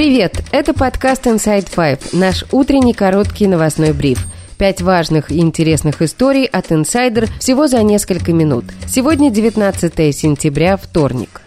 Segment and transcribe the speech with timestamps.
[0.00, 0.40] Привет!
[0.50, 4.26] Это подкаст Inside Five, наш утренний короткий новостной бриф.
[4.56, 8.64] Пять важных и интересных историй от Insider всего за несколько минут.
[8.86, 11.42] Сегодня 19 сентября, вторник.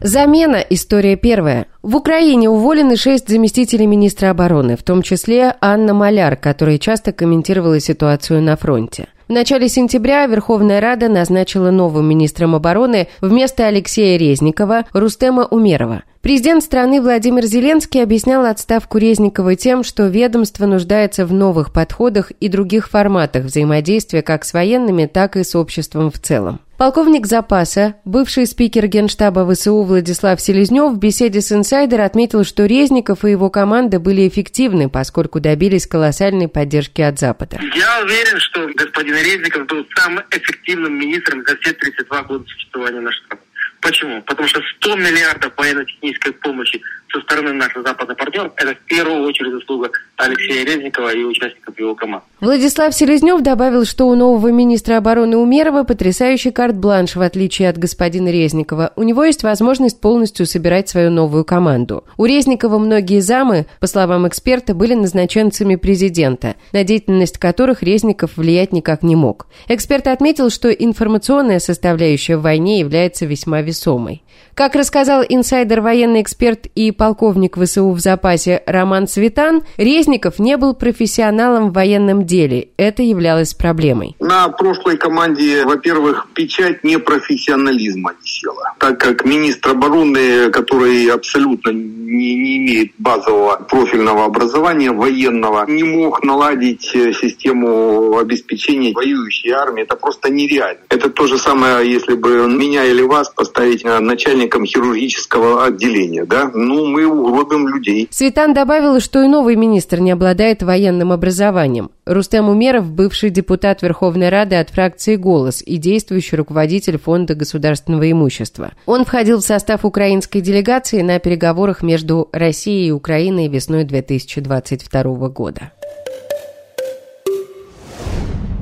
[0.00, 0.64] Замена.
[0.70, 1.66] История первая.
[1.82, 7.80] В Украине уволены шесть заместителей министра обороны, в том числе Анна Маляр, которая часто комментировала
[7.80, 9.08] ситуацию на фронте.
[9.26, 16.04] В начале сентября Верховная Рада назначила новым министром обороны вместо Алексея Резникова Рустема Умерова.
[16.22, 22.48] Президент страны Владимир Зеленский объяснял отставку Резникова тем, что ведомство нуждается в новых подходах и
[22.48, 26.60] других форматах взаимодействия как с военными, так и с обществом в целом.
[26.76, 33.24] Полковник запаса, бывший спикер Генштаба ВСУ Владислав Селезнев в беседе с «Инсайдер» отметил, что Резников
[33.24, 37.58] и его команда были эффективны, поскольку добились колоссальной поддержки от Запада.
[37.74, 43.24] Я уверен, что господин Резников был самым эффективным министром за все 32 года существования нашей
[43.24, 43.42] страны.
[43.80, 44.22] Почему?
[44.22, 46.80] Потому что 100 миллиардов военно-технической помощи
[47.12, 51.94] со стороны наших западных партнеров, это в первую очередь заслуга Алексея Резникова и участников его
[51.94, 52.24] команды.
[52.40, 58.30] Владислав Селезнев добавил, что у нового министра обороны Умерова потрясающий карт-бланш, в отличие от господина
[58.30, 58.92] Резникова.
[58.96, 62.04] У него есть возможность полностью собирать свою новую команду.
[62.16, 68.72] У Резникова многие замы, по словам эксперта, были назначенцами президента, на деятельность которых Резников влиять
[68.72, 69.46] никак не мог.
[69.68, 74.22] Эксперт отметил, что информационная составляющая в войне является весьма весомой.
[74.54, 80.74] Как рассказал инсайдер военный эксперт и полковник ВСУ в запасе Роман Светан, Резников не был
[80.74, 82.68] профессионалом в военном деле.
[82.76, 84.16] Это являлось проблемой.
[84.20, 92.56] На прошлой команде, во-первых, печать непрофессионализма висела, так как министр обороны, который абсолютно не, не
[92.58, 99.84] имеет базового профильного образования военного, не мог наладить э, систему обеспечения воюющей армии.
[99.84, 100.80] Это просто нереально.
[100.88, 103.30] Это то же самое, если бы меня или вас
[103.60, 106.24] поставить начальником хирургического отделения.
[106.24, 106.50] Да?
[106.54, 108.08] Ну, мы угробим людей.
[108.10, 111.90] Светан добавил, что и новый министр не обладает военным образованием.
[112.06, 118.72] Рустем Умеров– бывший депутат Верховной Рады от фракции «Голос» и действующий руководитель Фонда государственного имущества.
[118.86, 125.72] Он входил в состав украинской делегации на переговорах между Россией и Украиной весной 2022 года.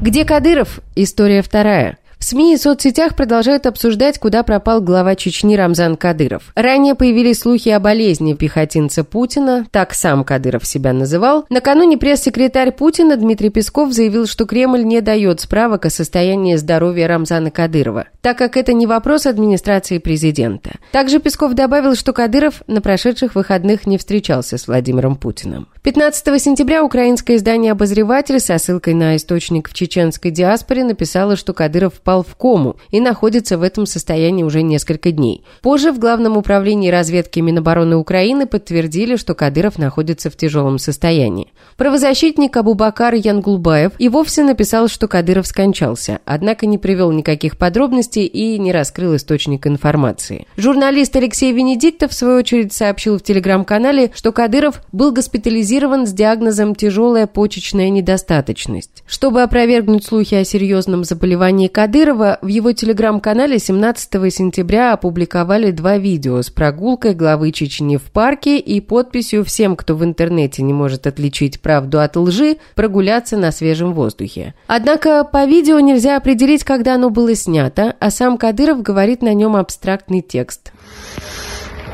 [0.03, 0.81] Где Кадыров?
[0.95, 1.99] История вторая.
[2.29, 6.53] СМИ и соцсетях продолжают обсуждать, куда пропал глава Чечни Рамзан Кадыров.
[6.55, 11.47] Ранее появились слухи о болезни пехотинца Путина, так сам Кадыров себя называл.
[11.49, 17.51] Накануне пресс-секретарь Путина Дмитрий Песков заявил, что Кремль не дает справок о состоянии здоровья Рамзана
[17.51, 20.73] Кадырова, так как это не вопрос администрации президента.
[20.93, 25.69] Также Песков добавил, что Кадыров на прошедших выходных не встречался с Владимиром Путиным.
[25.81, 31.95] 15 сентября украинское издание «Обозреватель» со ссылкой на источник в чеченской диаспоре написало, что Кадыров
[31.95, 35.45] впал в кому и находится в этом состоянии уже несколько дней.
[35.63, 41.53] Позже в Главном управлении разведки Минобороны Украины подтвердили, что Кадыров находится в тяжелом состоянии.
[41.77, 48.59] Правозащитник Абубакар Янгулбаев и вовсе написал, что Кадыров скончался, однако не привел никаких подробностей и
[48.59, 50.47] не раскрыл источник информации.
[50.57, 56.75] Журналист Алексей Венедиктов, в свою очередь, сообщил в телеграм-канале, что Кадыров был госпитализирован с диагнозом
[56.75, 59.05] тяжелая почечная недостаточность.
[59.07, 66.43] Чтобы опровергнуть слухи о серьезном заболевании Кадырова, в его телеграм-канале 17 сентября опубликовали два видео
[66.43, 71.61] с прогулкой главы Чечни в парке и подписью «Всем, кто в интернете не может отличить
[71.61, 74.55] правду от лжи, прогуляться на свежем воздухе».
[74.67, 79.57] Однако по видео нельзя определить, когда оно было снято, а сам Кадыров говорит на нем
[79.57, 80.73] абстрактный текст.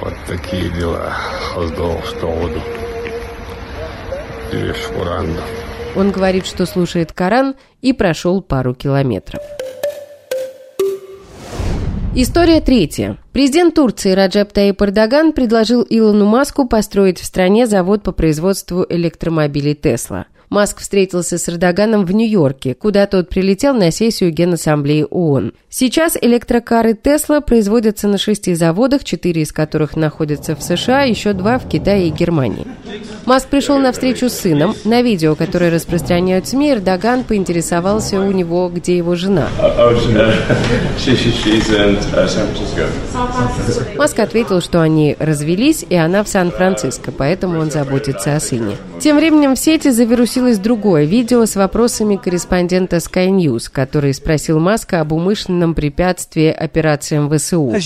[0.01, 1.15] Вот такие дела.
[1.57, 2.61] Ждал, что буду.
[5.97, 9.41] Он говорит, что слушает Коран и прошел пару километров.
[12.17, 13.19] История третья.
[13.33, 19.75] Президент Турции Раджеп Таип Эрдоган предложил Илону Маску построить в стране завод по производству электромобилей
[19.75, 20.27] Тесла.
[20.49, 25.55] Маск встретился с Эрдоганом в Нью-Йорке, куда тот прилетел на сессию Генассамблеи ООН.
[25.69, 31.59] Сейчас электрокары Тесла производятся на шести заводах, четыре из которых находятся в США, еще два
[31.59, 32.69] в Китае и Германии.
[33.27, 34.75] Маск пришел на встречу с сыном.
[34.85, 39.49] На видео, которое распространяют СМИ, Эрдоган поинтересовался у него, где его жена.
[43.97, 48.77] Маск ответил, что они развелись, и она в Сан-Франциско, поэтому он заботится о сыне.
[49.01, 55.01] Тем временем в сети завирусилось другое видео с вопросами корреспондента Sky News, который спросил Маска
[55.01, 57.65] об умышленном препятствии операциям ВСУ.
[57.65, 57.81] Вы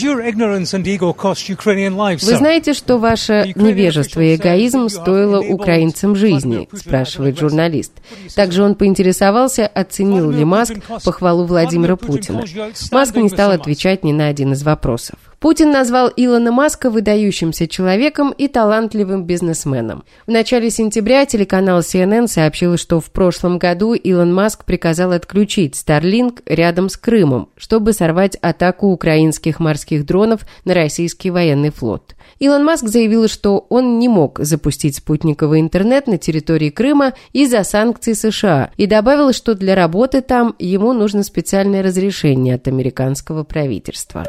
[2.36, 7.92] знаете, что ваше невежество и эгоизм стоил стоило украинцам жизни, спрашивает журналист.
[8.34, 12.44] Также он поинтересовался, оценил ли Маск похвалу Владимира Путина.
[12.90, 15.18] Маск не стал отвечать ни на один из вопросов.
[15.40, 20.02] Путин назвал Илона Маска выдающимся человеком и талантливым бизнесменом.
[20.26, 26.42] В начале сентября телеканал CNN сообщил, что в прошлом году Илон Маск приказал отключить Starlink
[26.46, 32.16] рядом с Крымом, чтобы сорвать атаку украинских морских дронов на российский военный флот.
[32.40, 38.16] Илон Маск заявил, что он не мог запустить спутниковый интернет на территории Крыма из-за санкций
[38.16, 44.26] США и добавил, что для работы там ему нужно специальное разрешение от американского правительства.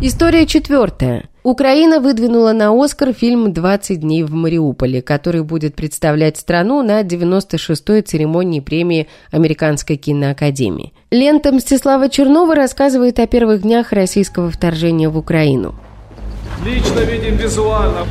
[0.00, 1.28] История четвертая.
[1.44, 8.02] Украина выдвинула на «Оскар» фильм «20 дней в Мариуполе», который будет представлять страну на 96-й
[8.02, 10.92] церемонии премии Американской киноакадемии.
[11.10, 15.74] Лента Мстислава Чернова рассказывает о первых днях российского вторжения в Украину.
[16.64, 18.06] Лично видим визуально.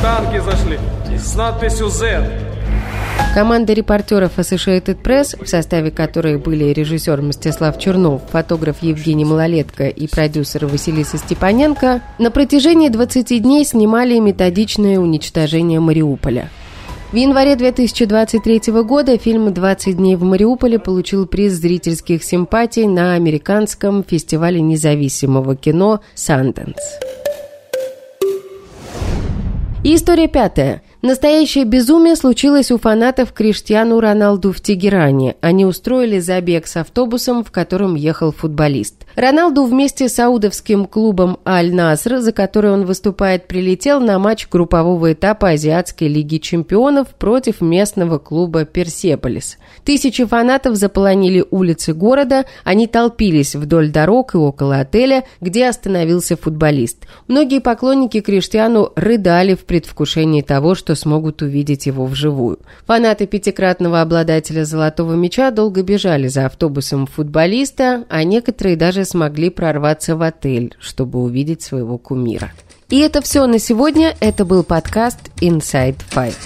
[0.00, 0.78] Танки зашли
[1.18, 2.53] с надписью «Z».
[3.34, 10.06] Команда репортеров Associated Press, в составе которой были режиссер Мстислав Чернов, фотограф Евгений Малолетко и
[10.06, 16.48] продюсер Василиса Степаненко, на протяжении 20 дней снимали методичное уничтожение Мариуполя.
[17.10, 24.04] В январе 2023 года фильм «20 дней в Мариуполе» получил приз зрительских симпатий на американском
[24.04, 26.76] фестивале независимого кино «Санденс».
[29.82, 35.36] История пятая– Настоящее безумие случилось у фанатов Криштиану Роналду в Тегеране.
[35.42, 39.04] Они устроили забег с автобусом, в котором ехал футболист.
[39.14, 45.50] Роналду вместе с саудовским клубом «Аль-Наср», за который он выступает, прилетел на матч группового этапа
[45.50, 49.58] Азиатской лиги чемпионов против местного клуба «Персеполис».
[49.84, 57.06] Тысячи фанатов заполонили улицы города, они толпились вдоль дорог и около отеля, где остановился футболист.
[57.28, 62.58] Многие поклонники Криштиану рыдали в предвкушении того, что смогут увидеть его вживую.
[62.86, 70.16] Фанаты пятикратного обладателя «Золотого мяча» долго бежали за автобусом футболиста, а некоторые даже смогли прорваться
[70.16, 72.52] в отель, чтобы увидеть своего кумира.
[72.90, 74.14] И это все на сегодня.
[74.20, 76.36] Это был подкаст Inside Five.